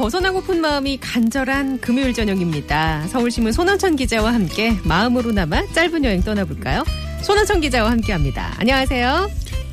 [0.00, 3.06] 벗어나고픈 마음이 간절한 금요일 저녁입니다.
[3.08, 6.84] 서울신문 손원천 기자와 함께 마음으로나마 짧은 여행 떠나볼까요?
[7.20, 8.54] 손원천 기자와 함께합니다.
[8.56, 9.30] 안녕하세요.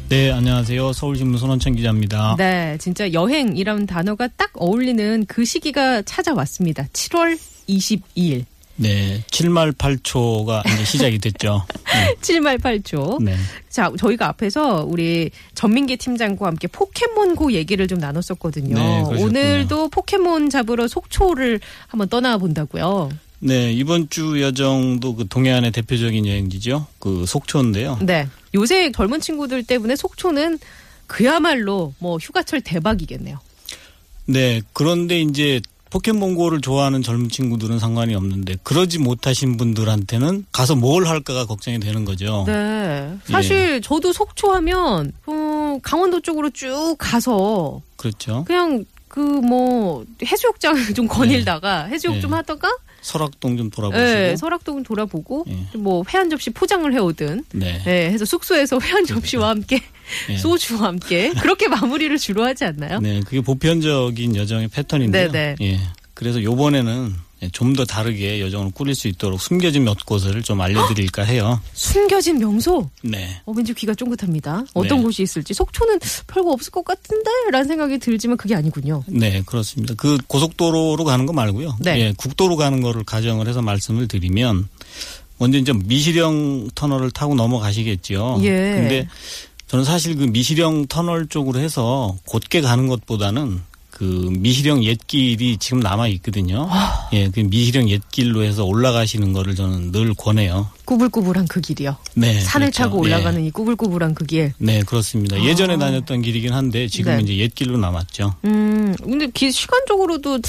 [0.10, 0.92] 네, 안녕하세요.
[0.92, 2.36] 서울신문 손원천 기자입니다.
[2.38, 6.88] 네, 진짜 여행이라는 단어가 딱 어울리는 그 시기가 찾아왔습니다.
[6.92, 8.44] 7월 22일.
[8.78, 11.66] 네, 7말 8초가 이제 시작이 됐죠.
[11.86, 12.16] 네.
[12.22, 13.24] 7말 8초.
[13.24, 13.36] 네.
[13.70, 18.76] 자, 저희가 앞에서 우리 전민기 팀장과 함께 포켓몬고 얘기를 좀 나눴었거든요.
[18.76, 19.02] 네.
[19.22, 23.10] 오늘도 포켓몬 잡으러 속초를 한번 떠나본다고요.
[23.40, 26.88] 네, 이번 주 여정도 그 동해안의 대표적인 여행지죠.
[27.00, 28.00] 그 속초인데요.
[28.02, 28.28] 네.
[28.54, 30.60] 요새 젊은 친구들 때문에 속초는
[31.08, 33.40] 그야말로 뭐 휴가철 대박이겠네요.
[34.26, 41.46] 네, 그런데 이제 포켓몬고를 좋아하는 젊은 친구들은 상관이 없는데 그러지 못하신 분들한테는 가서 뭘 할까가
[41.46, 42.44] 걱정이 되는 거죠.
[42.48, 43.14] 네.
[43.24, 48.44] 사실 저도 속초 하면 어, 강원도 쪽으로 쭉 가서 그렇죠.
[48.46, 52.22] 그냥 그 뭐 해수욕장 좀 거닐다가 해수욕 네.
[52.22, 52.68] 좀 하다가
[53.08, 54.04] 설악동 좀 돌아보시고.
[54.04, 55.78] 네, 설악동 돌아보고 예.
[55.78, 57.82] 뭐 회한 접시 포장을 해오든 네.
[57.86, 59.82] 네, 해서 숙소에서 회한 접시와 함께
[60.28, 60.38] 네.
[60.38, 63.00] 소주와 함께 그렇게 마무리를 주로 하지 않나요?
[63.00, 65.32] 네, 그게 보편적인 여정의 패턴인데요.
[65.32, 65.80] 네, 예.
[66.14, 67.14] 그래서 요번에는
[67.52, 71.62] 좀 더 다르게 여정을 꾸릴 수 있도록 숨겨진 몇 곳을 좀 알려드릴까 해요.
[71.74, 72.90] 숨겨진 명소.
[73.04, 73.40] 네.
[73.46, 74.64] 어, 왠지 귀가 쫑긋합니다.
[74.74, 75.04] 어떤 네.
[75.04, 77.30] 곳이 있을지 속초는 별거 없을 것 같은데?
[77.52, 79.04] 라는 생각이 들지만 그게 아니군요.
[79.08, 79.94] 네, 그렇습니다.
[79.96, 81.78] 그 고속도로로 가는 거 말고요.
[81.80, 82.00] 네.
[82.00, 84.68] 예, 국도로 가는 거를 가정을 해서 말씀을 드리면
[85.38, 88.40] 먼저 이제 미시령 터널을 타고 넘어가시겠죠.
[88.42, 88.50] 예.
[88.50, 89.08] 근데
[89.68, 93.62] 저는 사실 그 미시령 터널 쪽으로 해서 곧게 가는 것보다는
[93.98, 96.68] 그 미시령 옛길이 지금 남아 있거든요.
[96.70, 97.10] 아.
[97.14, 100.70] 예, 그 미시령 옛길로 해서 올라가시는 거를 저는 늘 권해요.
[100.86, 101.96] 꾸불꾸불한 그 길이요.
[102.14, 102.40] 네.
[102.42, 102.84] 산을 그렇죠.
[102.84, 103.14] 타고 예.
[103.16, 104.54] 올라가는 이 꾸불꾸불한 그 길.
[104.60, 105.44] 네, 그렇습니다.
[105.44, 105.78] 예전에 아.
[105.80, 107.24] 다녔던 길이긴 한데 지금 네.
[107.24, 108.36] 이제 옛길로 남았죠.
[108.46, 110.40] 음, 근데 기, 시간적으로도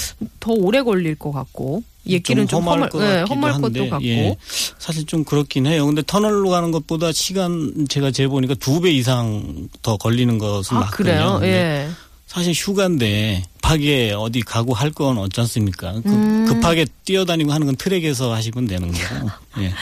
[0.41, 1.83] 더 오래 걸릴 것 같고.
[2.07, 4.07] 옛길은 좀, 험할, 것 네, 험할 한데, 것도 같고.
[4.07, 4.37] 예,
[4.79, 5.85] 사실 좀 그렇긴 해요.
[5.87, 11.39] 근데 터널로 가는 것보다 시간 제가 재보니까 두 배 이상 더 걸리는 것은 아, 맞거든요.
[11.39, 11.41] 그래요?
[11.43, 11.89] 예.
[12.29, 15.93] 사실 휴가인데 급하게 어디 가고 할 건 어찌 않습니까?
[16.03, 16.47] 그 음.
[16.49, 19.31] 급하게 뛰어다니고 하는 건 트랙에서 하시면 되는 거고.
[19.61, 19.73] 예.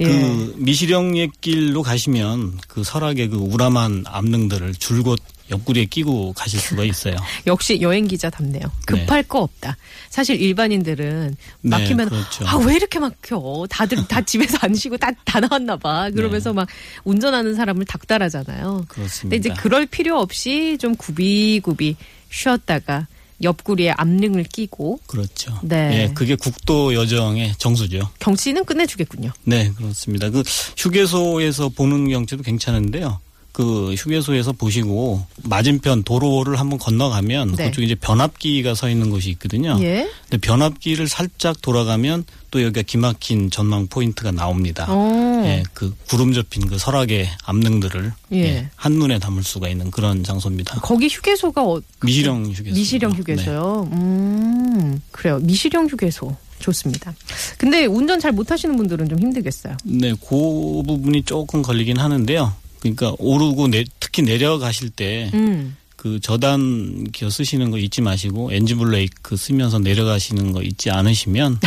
[0.00, 0.04] 예.
[0.04, 5.18] 그 미시령 옛길로 가시면 그 설악의 그 우람한 암릉들을 줄곧
[5.50, 7.16] 옆구리에 끼고 가실 수가 있어요.
[7.46, 8.62] 역시 여행 기자답네요.
[8.86, 9.76] 급할 거 없다.
[10.10, 12.46] 사실 일반인들은 네, 막히면 그렇죠.
[12.46, 13.66] 아왜 이렇게 막혀?
[13.70, 16.10] 다들 다 집에서 안 쉬고 다, 다 나왔나 봐.
[16.10, 16.68] 그러면서 막
[17.04, 18.84] 운전하는 사람을 닥달하잖아요.
[18.88, 19.36] 근데 그렇습니다.
[19.36, 21.96] 이제 그럴 필요 없이 좀 구비구비
[22.30, 23.06] 쉬었다가
[23.42, 25.58] 옆구리에 암릉을 끼고 그렇죠.
[25.62, 26.04] 네.
[26.08, 28.08] 예, 그게 국도 여정의 정수죠.
[28.18, 29.30] 경치는 끝내주겠군요.
[29.44, 30.30] 네, 그렇습니다.
[30.30, 30.42] 그
[30.78, 33.20] 휴게소에서 보는 경치도 괜찮은데요.
[33.56, 37.70] 그 휴게소에서 보시고 맞은편 도로를 한번 건너가면 네.
[37.70, 39.78] 그쪽에 이제 변압기가 서 있는 곳이 있거든요.
[39.80, 40.06] 예.
[40.28, 44.84] 근데 변압기를 살짝 돌아가면 또 여기가 기막힌 전망 포인트가 나옵니다.
[44.90, 45.42] 어.
[45.46, 48.36] 예, 그 구름 접힌 그 설악의 암릉들을 예.
[48.36, 50.80] 예, 한눈에 담을 수가 있는 그런 장소입니다.
[50.82, 52.76] 거기 휴게소가 어, 미시령 휴게소.
[52.76, 53.16] 미시령 네.
[53.16, 53.88] 휴게소요.
[53.90, 55.38] 음, 그래요.
[55.38, 56.36] 미시령 휴게소.
[56.58, 57.14] 좋습니다.
[57.56, 59.78] 근데 운전 잘 못하시는 분들은 좀 힘들겠어요.
[59.84, 62.65] 네, 그 부분이 조금 걸리긴 하는데요.
[62.80, 65.76] 그러니까 오르고 내, 특히 내려가실 때 음.
[65.96, 71.58] 그 저단 기어 쓰시는 거 잊지 마시고 엔진 블레이크 쓰면서 내려가시는 거 잊지 않으시면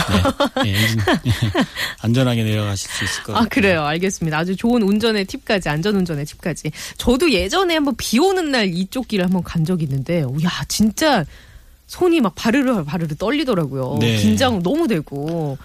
[0.64, 1.00] 네, 예, 엔진,
[2.02, 3.46] 안전하게 내려가실 수 있을 것 같아요.
[3.46, 3.84] 아, 그래요.
[3.84, 4.38] 알겠습니다.
[4.38, 6.72] 아주 좋은 운전의 팁까지, 안전 운전의 팁까지.
[6.98, 11.26] 저도 예전에 한번 비 오는 날 이쪽 길을 한번 간 적이 있는데, 야, 진짜
[11.88, 13.98] 손이 막 바르르 바르르 떨리더라고요.
[14.00, 14.18] 네.
[14.18, 15.58] 긴장 너무 되고.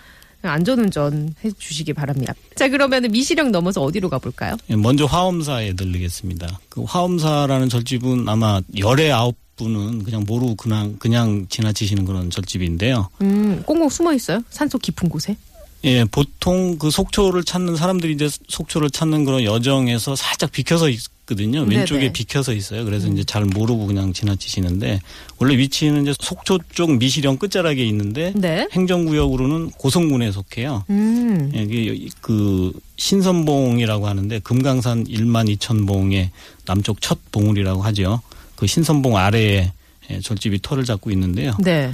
[0.48, 2.34] 안전운전 해주시기 바랍니다.
[2.54, 4.56] 자, 그러면 미시령 넘어서 어디로 가볼까요?
[4.70, 6.60] 예, 먼저 화엄사에 들르겠습니다.
[6.68, 13.08] 그 화엄사라는 절집은 아마 열의 아홉 분은 그냥 모르고 그냥 그냥 지나치시는 그런 절집인데요.
[13.22, 14.42] 음, 꽁꽁 숨어 있어요?
[14.50, 15.36] 산속 깊은 곳에?
[15.84, 21.62] 예, 보통 그 속초를 찾는 사람들이 이제 속초를 찾는 그런 여정에서 살짝 비켜서 있 거든요.
[21.62, 22.12] 왼쪽에 네네.
[22.12, 22.84] 비켜서 있어요.
[22.84, 25.00] 그래서 이제 잘 모르고 그냥 지나치시는데
[25.38, 28.68] 원래 위치는 이제 속초 쪽 미시령 끝자락에 있는데 네.
[28.72, 30.84] 행정구역으로는 고성군에 속해요.
[30.90, 31.50] 음.
[31.54, 36.30] 예, 이게 그 신선봉이라고 하는데 금강산 1만 2천 봉의
[36.66, 38.20] 남쪽 첫 봉우리라고 하죠.
[38.56, 39.72] 그 신선봉 아래에
[40.10, 41.56] 예, 절집이 터를 잡고 있는데요.
[41.60, 41.92] 네.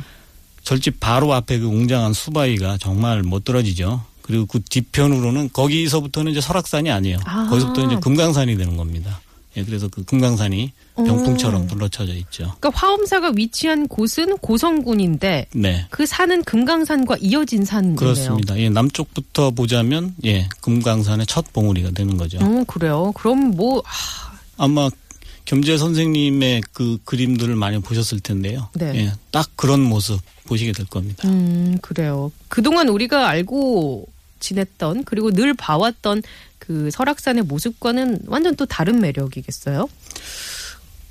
[0.62, 4.04] 절집 바로 앞에 그 웅장한 수바위가 정말 못 떨어지죠.
[4.30, 7.18] 그리고 그 뒤편으로는 거기서부터는 이제 설악산이 아니에요.
[7.24, 7.48] 아.
[7.48, 9.20] 거기서부터 이제 금강산이 되는 겁니다.
[9.56, 11.66] 예, 그래서 그 금강산이 병풍처럼 오.
[11.66, 12.54] 둘러쳐져 있죠.
[12.60, 15.86] 그러니까 화엄사가 위치한 곳은 고성군인데 네.
[15.90, 17.96] 그 산은 금강산과 이어진 산이네요.
[17.96, 18.56] 그렇습니다.
[18.60, 22.38] 예, 남쪽부터 보자면 예, 금강산의 첫 봉우리가 되는 거죠.
[22.40, 23.12] 어, 그래요.
[23.16, 23.82] 그럼 뭐
[24.56, 24.88] 아마
[25.46, 28.68] 겸재 선생님의 그 그림들을 많이 보셨을 텐데요.
[28.74, 28.92] 네.
[28.94, 31.26] 예, 딱 그런 모습 보시게 될 겁니다.
[31.26, 32.30] 음, 그래요.
[32.46, 34.06] 그동안 우리가 알고
[34.40, 36.22] 지냈던 그리고 늘 봐왔던
[36.58, 39.88] 그 설악산의 모습과는 완전 또 다른 매력이겠어요?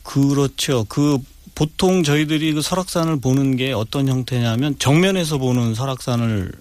[0.03, 0.85] 그렇죠.
[0.89, 1.17] 그
[1.55, 6.51] 보통 저희들이 그 설악산을 보는 게 어떤 형태냐면 정면에서 보는 설악산을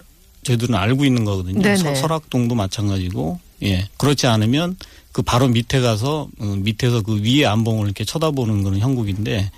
[0.43, 1.61] 저희들은 알고 있는 거거든요.
[1.61, 1.77] 네네.
[1.77, 4.77] 서- 설악동도 마찬가지고 예 그렇지 않으면
[5.11, 9.51] 그 바로 밑에 가서 어, 밑에서 그 위에 안봉을 이렇게 쳐다보는 그런 형국인데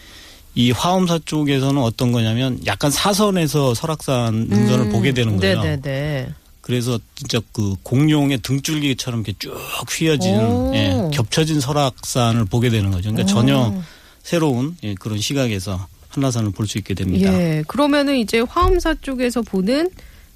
[0.56, 5.62] 이 화엄사 쪽에서는 어떤 거냐면 약간 사선에서 설악산 능선을 음, 보게 되는 거예요.
[5.64, 6.30] 네네네.
[6.62, 9.54] 그래서 진짜 그 공룡의 등줄기처럼 이렇게 쭉
[9.90, 10.72] 휘어진 오.
[10.76, 13.12] 예, 겹쳐진 설악산을 보게 되는 거죠.
[13.12, 13.84] 그러니까 전혀 어.
[14.24, 17.34] 새로운 예, 그런 시각에서 한라산을 볼 수 있게 됩니다.
[17.34, 17.64] 예.
[17.68, 19.90] 그러면은 이제 화엄사 쪽에서 보는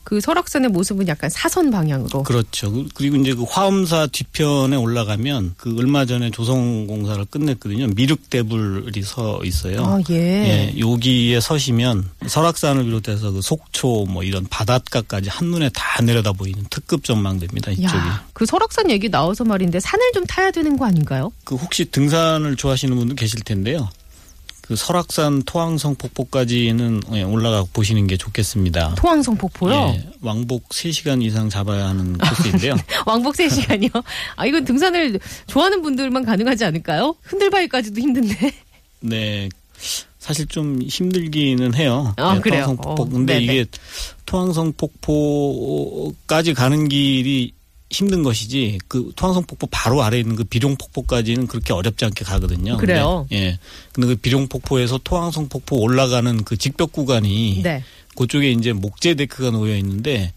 [0.06, 2.22] 그 설악산의 모습은 약간 사선 방향으로.
[2.24, 2.72] 그렇죠.
[2.72, 7.88] 그- 그리고 이제 그 화엄사 뒤편에 올라가면 그 얼마 전에 조성 공사를 끝냈거든요.
[7.88, 9.84] 미륵대불이 서 있어요.
[9.84, 10.16] 아, 예.
[10.16, 17.04] 예, 여기에 서시면 설악산을 비롯해서 그 속초 뭐 이런 바닷가까지 한눈에 다 내려다 보이는 특급
[17.04, 17.72] 전망대입니다.
[17.72, 17.86] 이쪽이.
[17.88, 21.32] 야, 그 설악산 얘기 나와서 말인데 산을 좀 타야 되는 거 아닌가요?
[21.44, 23.90] 그 혹시 등산을 좋아하시는 분도 계실 텐데요.
[24.68, 28.96] 그 설악산 토항성 폭포까지는 예, 올라가 보시는 게 좋겠습니다.
[28.96, 29.94] 토항성 폭포요?
[29.96, 32.76] 예, 왕복 3시간 이상 잡아야 하는 코스인데요.
[33.06, 34.04] 왕복 3시간이요?
[34.36, 37.16] 아, 이건 등산을 좋아하는 분들만 가능하지 않을까요?
[37.22, 38.54] 흔들바위까지도 힘든데.
[39.02, 39.50] 네.
[40.18, 42.16] 사실 좀 힘들기는 해요.
[42.18, 42.64] 아, 예, 그래요?
[42.64, 43.04] 토항성 폭포.
[43.04, 43.44] 어, 근데 네네.
[43.44, 43.66] 이게
[44.26, 47.54] 토항성 폭포까지 가는 길이
[47.90, 52.78] 힘든 것이지 그 토항성 폭포 바로 아래에 있는 그 비룡 폭포까지는 그렇게 어렵지 않게 가거든요.
[52.78, 53.26] 그래요?
[53.30, 53.60] 근데, 예.
[53.94, 57.84] 근데 그 비룡 폭포에서 토항성 폭포 올라가는 그 직벽 구간이 네.
[58.18, 60.34] 그쪽에 이제 목재 데크가 놓여 있는데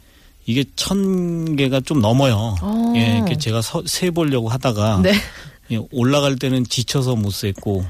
[0.46, 2.56] 이게 천 개가 좀 넘어요.
[2.60, 2.92] 어.
[2.96, 5.12] 예, 이렇게 제가 서, 세 보려고 하다가 네.
[5.70, 7.84] 예, 올라갈 때는 지쳐서 못 셌고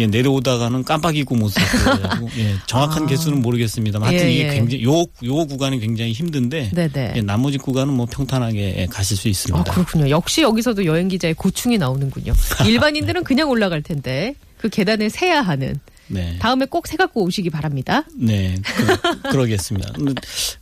[0.00, 3.06] 예, 내려오다가는 깜빡이고 못 셌고 예, 정확한 아.
[3.06, 4.54] 개수는 모르겠습니다만 하여튼 예, 이게 예.
[4.54, 7.12] 굉장히 요, 요 구간이 굉장히 힘든데 네네.
[7.16, 9.72] 예, 나머지 구간은 뭐 평탄하게 예, 가실 수 아, 있습니다.
[9.72, 10.08] 그렇군요.
[10.08, 12.32] 역시 여기서도 여행 기자의 고충이 나오는군요.
[12.66, 15.78] 일반인들은 그냥 올라갈 텐데 그 계단을 세야 하는.
[16.10, 16.36] 네.
[16.40, 18.04] 다음에 꼭세 갖고 오시기 바랍니다.
[18.14, 18.56] 네,
[19.30, 20.14] 그, 러 겠습니다 근데,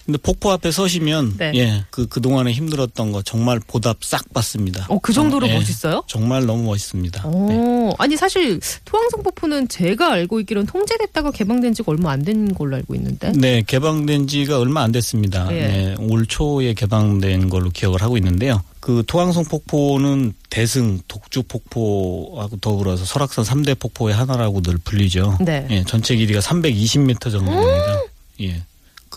[0.07, 1.53] 근데 폭포 앞에 서시면 네.
[1.55, 4.87] 예, 그 그 동안에 힘들었던 거 정말 보답 싹 받습니다.
[4.89, 6.03] 어, 그 정도로 예, 멋있어요?
[6.07, 7.23] 정말 너무 멋있습니다.
[7.23, 7.29] 네.
[7.59, 12.77] 어, 아니 사실 토항성 폭포는 제가 알고 있기로는 통제됐다가 개방된 지가 얼마 안 된 걸로
[12.77, 13.33] 알고 있는데.
[13.33, 15.49] 네, 개방된 지가 얼마 안 됐습니다.
[15.53, 15.67] 예.
[15.69, 18.63] 네, 올 초에 개방된 걸로 기억을 하고 있는데요.
[18.89, 25.37] 그 토항성 폭포는 대승, 독주 폭포하고 더불어서 설악산 3대 폭포의 하나라고 늘 불리죠.
[25.43, 25.67] 네.
[25.69, 28.03] 예, 전체 길이가 320m 정도 됩니다.
[28.41, 28.63] 예.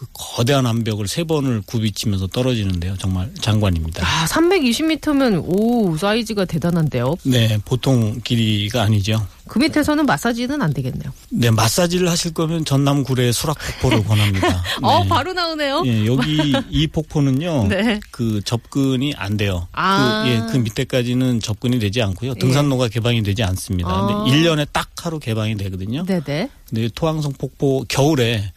[0.01, 2.98] 그 거대한 암벽을 세 번을 굽이치면서 떨어지는데요.
[2.98, 4.03] 정말 장관입니다.
[4.03, 7.18] 아, 320m면 오 사이즈가 대단한데요.
[7.21, 9.28] 네, 보통 길이가 아니죠.
[9.47, 11.11] 그 밑에서는 마사지는 안 되겠네요.
[11.30, 14.64] 네, 마사지를 하실 거면 전남 구례 수락폭포를 권합니다.
[14.81, 15.09] 어, 네.
[15.09, 15.83] 바로 나오네요.
[15.85, 17.68] 예, 여기 이 폭포는요.
[17.68, 17.99] 네.
[18.09, 19.68] 그 접근이 안 돼요.
[19.71, 20.23] 아.
[20.25, 22.33] 그, 예, 그 밑에까지는 접근이 되지 않고요.
[22.35, 23.87] 등산로가 개방이 되지 않습니다.
[23.92, 24.23] 아.
[24.23, 26.06] 근데 1년에 딱 하루 개방이 되거든요.
[26.06, 26.49] 네네.
[26.69, 28.52] 근데 토항성 폭포 겨울에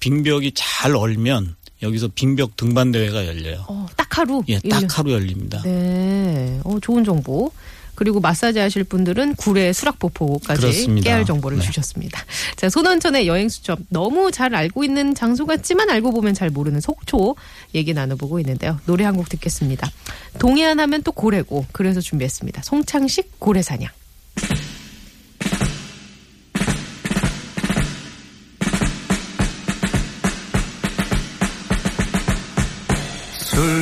[0.00, 3.64] 빙벽이 잘 얼면 여기서 빙벽 등반 대회가 열려요.
[3.68, 4.42] 어, 딱 하루.
[4.48, 4.86] 예, 년.
[4.88, 5.62] 딱 하루 열립니다.
[5.64, 6.60] 네.
[6.64, 7.52] 어, 좋은 정보.
[7.94, 11.04] 그리고 마사지 하실 분들은 구례 수락폭포까지 그렇습니다.
[11.04, 11.64] 깨알 정보를 네.
[11.64, 12.24] 주셨습니다.
[12.56, 17.36] 자, 손원천의 여행 수첩 너무 잘 알고 있는 장소 같지만 알고 보면 잘 모르는 속초
[17.74, 18.78] 얘기 나눠보고 있는데요.
[18.86, 19.90] 노래 한 곡 듣겠습니다.
[20.38, 22.62] 동해안 하면 또 고래고 그래서 준비했습니다.
[22.62, 23.90] 송창식 고래사냥.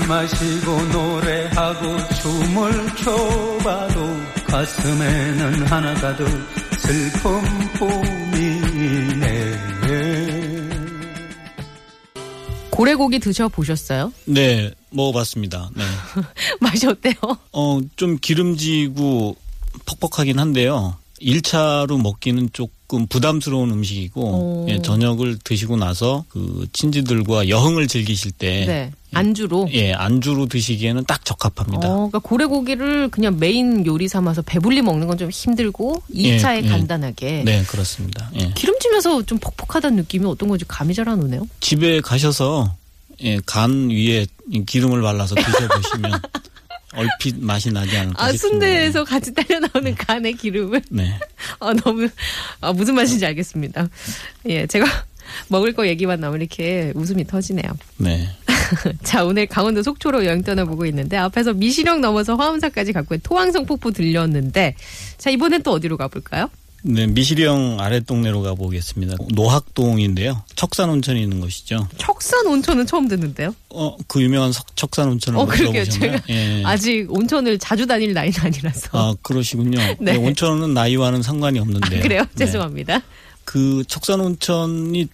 [0.08, 4.00] 마시고 노래하고 춤을 춰봐도
[4.46, 6.26] 가슴에는 하나 가득
[6.78, 8.28] 슬픔뿐이네
[12.70, 14.12] 고래고기 드셔보셨어요?
[14.26, 15.68] 네, 먹어봤습니다.
[15.74, 15.82] 네.
[16.60, 17.14] 맛이 어때요?
[17.52, 19.36] 어, 좀 기름지고
[19.84, 20.96] 퍽퍽하긴 한데요.
[21.20, 22.50] 1차로 먹기는
[22.88, 24.66] 조금 부담스러운 음식이고, 오.
[24.70, 28.92] 예, 저녁을 드시고 나서 그 친지들과 여흥을 즐기실 때, 네.
[29.12, 29.68] 안주로.
[29.74, 31.86] 예, 안주로 드시기에는 딱 적합합니다.
[31.86, 36.68] 어, 그러니까 고래고기를 그냥 메인 요리 삼아서 배불리 먹는 건 좀 힘들고 2차에 예, 예.
[36.68, 38.30] 간단하게 네, 그렇습니다.
[38.36, 38.52] 예.
[38.54, 41.46] 기름지면서 좀 퍽퍽하다는 느낌이 어떤 건지 감이 잘 안 오네요.
[41.60, 42.72] 집에 가셔서
[43.22, 46.20] 예, 간 위에 이 기름을 발라서 드셔보시면
[46.94, 48.32] 얼핏 맛이 나지 않을까 아.
[48.32, 51.18] 순대에서 같이 딸려 나오는 간의 기름을 네.
[51.60, 52.08] 아 너무
[52.60, 53.88] 아, 무슨 맛인지 알겠습니다.
[54.46, 54.86] 예, 제가
[55.48, 57.70] 먹을 거 얘기만 나오면 이렇게 웃음이 터지네요.
[57.98, 58.28] 네.
[59.02, 64.74] 자, 오늘 강원도 속초로 여행 떠나보고 있는데 앞에서 미시령 넘어서 화엄사까지 갖고 토왕성 폭포 들렸는데
[65.16, 66.50] 자, 이번엔 또 어디로 가볼까요?
[66.82, 69.16] 네, 미시령 아랫동네로 가보겠습니다.
[69.34, 70.42] 노학동인데요.
[70.54, 71.88] 척산 온천이 있는 곳이죠.
[71.98, 73.54] 척산 온천은 처음 듣는데요.
[73.70, 75.46] 어, 그 유명한 석- 척산 온천을 어.
[75.46, 75.84] 들어보셨나요?
[75.84, 76.62] 제가 예.
[76.64, 78.88] 아직 온천을 자주 다닐 나이는 아니라서.
[78.92, 79.78] 아, 그러시군요.
[79.98, 80.12] 네.
[80.12, 81.98] 네, 온천은 나이와는 상관이 없는데.
[81.98, 82.22] 아, 그래요?
[82.36, 82.46] 네.
[82.46, 83.02] 죄송합니다.
[83.44, 85.08] 그 척산 온천이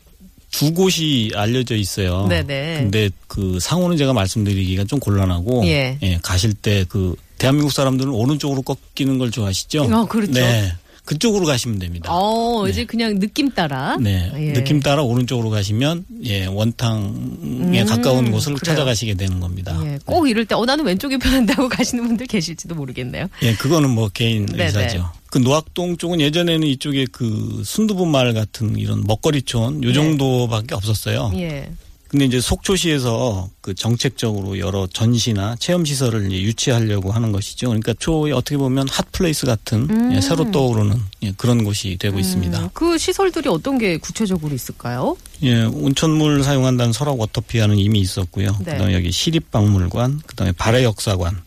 [0.51, 2.27] 두 곳이 알려져 있어요.
[2.29, 2.79] 네네.
[2.83, 5.99] 근데 그 상호는 제가 말씀드리기가 좀 곤란하고 예.
[6.23, 9.83] 가실 때 그 대한민국 사람들은 오른쪽으로 꺾이는 걸 좋아하시죠?
[9.93, 10.33] 어, 그렇죠.
[10.33, 10.73] 네.
[11.05, 12.09] 그쪽으로 가시면 됩니다.
[12.11, 13.97] 어, 이제 그냥 느낌 따라.
[14.01, 14.33] 네.
[14.37, 14.53] 예.
[14.55, 18.75] 느낌 따라 오른쪽으로 가시면 예, 원탕에 음, 가까운 곳을 그래요.
[18.75, 19.79] 찾아가시게 되는 겁니다.
[19.85, 23.29] 예, 꼭 이럴 때, 어, 나는 왼쪽이 편한다고 가시는 분들 계실지도 모르겠네요.
[23.43, 24.65] 예, 그거는 뭐 개인 네네.
[24.65, 25.11] 의사죠.
[25.31, 29.93] 그 노학동 쪽은 예전에는 이쪽에 그 순두부 마을 같은 이런 먹거리촌 요 네.
[29.93, 31.33] 정도밖에 없었어요.
[31.37, 31.69] 예.
[32.15, 37.67] 근데 이제 속초시에서 그 정책적으로 여러 전시나 체험 시설을 이제 유치하려고 하는 것이죠.
[37.67, 40.15] 그러니까 속초에 어떻게 보면 hot place 같은 음.
[40.15, 42.57] 예, 새로 떠오르는 예, 그런 곳이 되고 있습니다.
[42.57, 45.17] 음, 그 시설들이 어떤 게 구체적으로 있을까요?
[45.43, 48.59] 예, 온천물 사용한다는 설악 워터피아는 이미 있었고요.
[48.61, 48.75] 네.
[48.75, 51.43] 그다음에 여기 시립박물관, 그다음에 발해 역사관,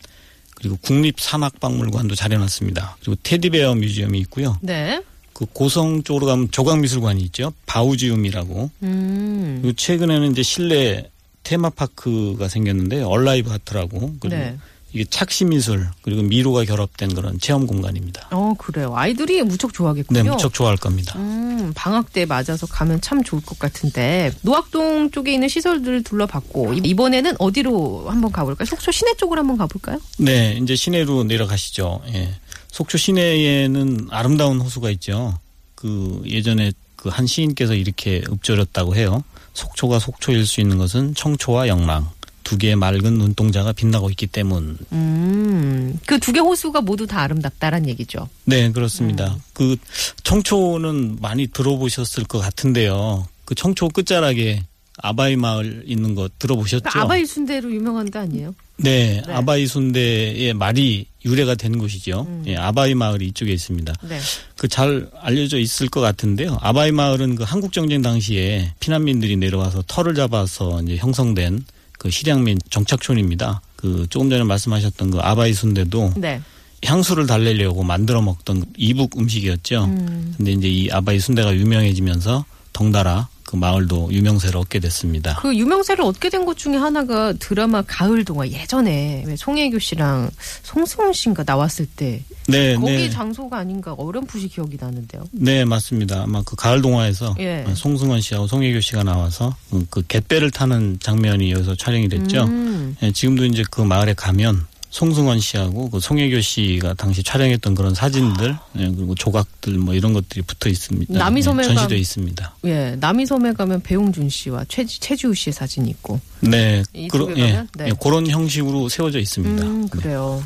[0.54, 2.98] 그리고 국립산악박물관도 잘 해놨습니다.
[3.00, 4.58] 그리고 테디베어 뮤지엄이 있고요.
[4.60, 5.00] 네.
[5.38, 7.52] 그 고성 쪽으로 가면 조각미술관이 있죠.
[7.66, 8.70] 바우지움이라고.
[8.82, 9.58] 음.
[9.62, 11.08] 그리고 최근에는 이제 실내
[11.44, 14.16] 테마파크가 생겼는데 얼라이브 하트라고.
[14.18, 14.58] 그리고 네.
[14.92, 18.26] 이게 착시미술 그리고 미로가 결합된 그런 체험 공간입니다.
[18.32, 18.94] 어, 그래요.
[18.96, 20.22] 아이들이 무척 좋아하겠군요.
[20.24, 21.16] 네, 무척 좋아할 겁니다.
[21.18, 27.36] 음, 방학 때 맞아서 가면 참 좋을 것 같은데 노학동 쪽에 있는 시설들을 둘러봤고 이번에는
[27.38, 28.66] 어디로 한번 가볼까요?
[28.66, 30.00] 속초 시내 쪽으로 한번 가볼까요?
[30.16, 32.02] 네, 이제 시내로 내려가시죠.
[32.14, 32.34] 예.
[32.70, 35.38] 속초 시내에는 아름다운 호수가 있죠.
[35.74, 39.22] 그 예전에 그 한 시인께서 이렇게 읊조렸다고 해요.
[39.54, 42.08] 속초가 속초일 수 있는 것은 청초와 영랑
[42.42, 44.78] 두 개의 맑은 눈동자가 빛나고 있기 때문.
[44.92, 48.28] 음, 그 두 개 호수가 모두 다 아름답다란 얘기죠.
[48.44, 49.36] 네, 그렇습니다.
[49.52, 49.76] 그
[50.24, 53.26] 청초는 많이 들어보셨을 것 같은데요.
[53.44, 54.62] 그 청초 끝자락에
[55.00, 56.82] 아바이 마을 있는 거 들어보셨죠?
[56.82, 58.54] 그러니까 아바이 순대로 유명한 데 아니에요?
[58.78, 59.32] 네, 네.
[59.32, 62.26] 아바이 순대의 말이 유래가 된 곳이죠.
[62.28, 62.44] 음.
[62.46, 63.92] 예, 아바이 마을이 이쪽에 있습니다.
[64.08, 64.18] 네.
[64.56, 66.58] 그 잘 알려져 있을 것 같은데요.
[66.60, 71.64] 아바이 마을은 그 한국 정쟁 당시에 피난민들이 내려와서 터를 잡아서 이제 형성된
[71.98, 73.60] 그 실향민 정착촌입니다.
[73.76, 76.40] 그 조금 전에 말씀하셨던 그 아바이 순대도 네.
[76.84, 79.84] 향수를 달래려고 만들어 먹던 이북 음식이었죠.
[79.86, 80.34] 음.
[80.36, 82.44] 근데 이제 이 아바이 순대가 유명해지면서
[82.82, 85.36] 덩달아 그 마을도 유명세를 얻게 됐습니다.
[85.40, 90.30] 그 유명세를 얻게 된 것 중에 하나가 드라마 가을 동화 예전에 왜 송혜교 씨랑
[90.62, 93.10] 송승헌 씨인가 나왔을 때 네, 거기 네.
[93.10, 95.24] 장소가 아닌가 어렴풋이 기억이 나는데요.
[95.32, 96.22] 네, 맞습니다.
[96.22, 97.64] 아마 그 가을 동화에서 예.
[97.74, 102.44] 송승헌 씨하고 송혜교 씨가 나와서 그- 그 갯배를 타는 장면이 여기서 촬영이 됐죠.
[102.44, 102.96] 음.
[103.02, 108.56] 예, 지금도 이제 그 마을에 가면 송승헌 씨하고 그 송혜교 씨가 당시 촬영했던 그런 사진들
[108.78, 111.12] 예, 그리고 조각들 뭐 이런 것들이 붙어 있습니다.
[111.18, 112.54] 남이섬에 예, 전시되어 가- 있습니다.
[112.64, 116.18] 예, 남이섬에 가면 배용준 씨와 최, 최지우 씨의 사진 이 있고.
[116.40, 117.64] 네, 그런 예?
[117.76, 117.88] 네.
[117.88, 119.62] 예, 그런 형식으로 세워져 있습니다.
[119.64, 119.88] 음, 네.
[119.90, 120.42] 그래요.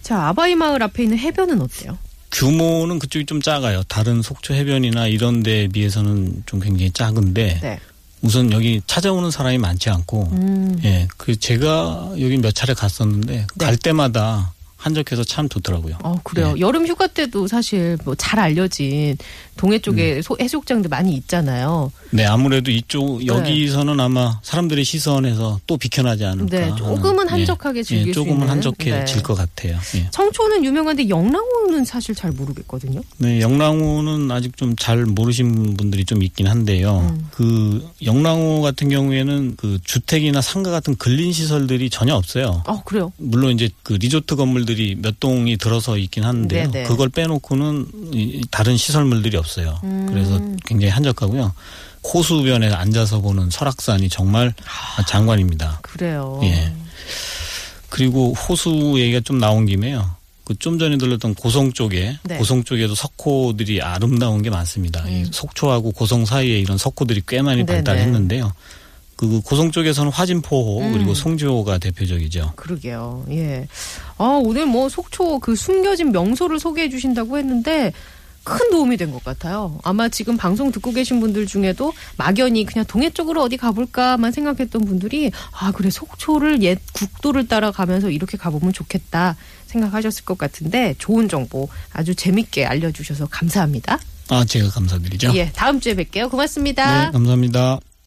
[0.00, 1.98] 자, 아바이 마을 앞에 있는 해변은 어때요?
[2.30, 3.82] 규모는 그쪽이 좀 작아요.
[3.88, 7.78] 다른 속초 해변이나 이런 데에 비해서는 좀 굉장히 작은데 네.
[8.22, 10.78] 우선 여기 찾아오는 사람이 많지 않고 음.
[10.84, 13.46] 예, 그 제가 여기 몇 차례 갔었는데 네.
[13.58, 14.52] 갈 때마다
[14.82, 15.96] 한적해서 참 좋더라고요.
[16.02, 16.54] 어, 그래요.
[16.54, 16.60] 네.
[16.60, 19.16] 여름 휴가 때도 사실 뭐 잘 알려진
[19.56, 20.22] 동해 쪽에 음.
[20.22, 21.92] 소- 해수욕장들 많이 있잖아요.
[22.10, 26.46] 네, 아무래도 이쪽 여기서는 아마 사람들의 시선에서 또 비켜나지 않을까.
[26.46, 28.48] 네, 조금은 하는, 한적하게 예, 즐길 예, 수 조금은 있는.
[28.48, 29.22] 한적해질 네.
[29.22, 29.78] 것 같아요.
[29.96, 30.08] 예.
[30.10, 33.00] 청초는 유명한데 영랑호는 사실 잘 모르겠거든요.
[33.18, 37.06] 네, 영랑호는 아직 좀 잘 모르신 분들이 좀 있긴 한데요.
[37.10, 37.28] 음.
[37.30, 42.62] 그 영랑호 같은 경우에는 그 주택이나 상가 같은 근린 시설들이 전혀 없어요.
[42.66, 43.12] 어, 그래요.
[43.18, 46.70] 물론 이제 그 리조트 건물들 이 몇 동이 들어서 있긴 하는데요.
[46.70, 46.86] 네네.
[46.88, 49.78] 그걸 빼놓고는 이- 다른 시설물들이 없어요.
[49.84, 50.06] 음.
[50.08, 51.52] 그래서 굉장히 한적하고요.
[52.04, 54.52] 호수변에 앉아서 보는 설악산이 정말
[55.06, 55.78] 장관입니다.
[55.82, 56.40] 그래요.
[56.42, 56.72] 예.
[57.88, 60.16] 그리고 호수 얘기가 좀 나온 김에요.
[60.44, 62.36] 그 좀 전에 들렸던 고성 쪽에 네.
[62.36, 65.08] 고성 쪽에도 석호들이 아름다운 게 많습니다.
[65.08, 67.66] 이 속초하고 고성 사이에 이런 석호들이 꽤 많이 음.
[67.66, 67.84] 네네.
[67.84, 68.52] 발달했는데요.
[69.22, 70.92] 그 고성 쪽에서는 화진포호 음.
[70.92, 72.54] 그리고 송지호가 대표적이죠.
[72.56, 73.24] 그러게요.
[73.30, 73.68] 예.
[74.18, 77.92] 아, 오늘 뭐 속초 그 숨겨진 명소를 소개해 주신다고 했는데
[78.42, 79.78] 큰 도움이 된 것 같아요.
[79.84, 85.30] 아마 지금 방송 듣고 계신 분들 중에도 막연히 그냥 동해 쪽으로 어디 가볼까만 생각했던 분들이
[85.52, 89.36] 아, 그래, 속초를 옛 국도를 따라 가면서 이렇게 가보면 좋겠다
[89.68, 94.00] 생각하셨을 것 같은데 좋은 정보 아주 재밌게 알려주셔서 감사합니다.
[94.30, 95.30] 아, 제가 감사드리죠.
[95.36, 96.28] 예, 다음 주에 뵐게요.
[96.28, 97.04] 고맙습니다.
[97.06, 97.78] 네, 감사합니다.